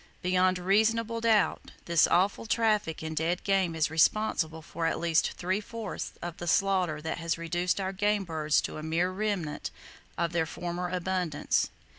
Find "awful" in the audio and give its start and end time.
2.07-2.47